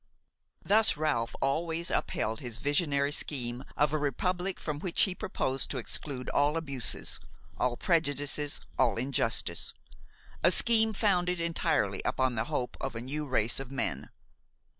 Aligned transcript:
Thus 0.65 0.97
Ralph 0.97 1.35
always 1.43 1.91
upheld 1.91 2.39
his 2.39 2.57
visionary 2.57 3.11
scheme 3.11 3.63
of 3.77 3.93
a 3.93 3.99
republic 3.99 4.59
from 4.59 4.79
which 4.79 5.01
he 5.01 5.13
proposed 5.13 5.69
to 5.69 5.77
exclude 5.77 6.27
all 6.31 6.57
abuses, 6.57 7.19
all 7.59 7.77
prejudices, 7.77 8.61
all 8.79 8.97
injustice; 8.97 9.75
a 10.43 10.49
scheme 10.49 10.93
founded 10.93 11.39
entirely 11.39 12.01
upon 12.03 12.33
the 12.33 12.45
hope 12.45 12.77
of 12.81 12.95
a 12.95 13.01
new 13.01 13.27
race 13.27 13.59
of 13.59 13.69
men. 13.69 14.09